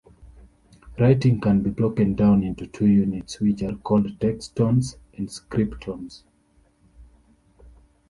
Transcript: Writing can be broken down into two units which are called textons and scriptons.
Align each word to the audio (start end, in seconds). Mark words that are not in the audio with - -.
Writing 0.97 1.39
can 1.39 1.61
be 1.61 1.69
broken 1.69 2.15
down 2.15 2.41
into 2.41 2.65
two 2.65 2.87
units 2.87 3.39
which 3.39 3.61
are 3.61 3.75
called 3.75 4.07
textons 4.17 4.95
and 5.15 5.27
scriptons. 5.29 6.23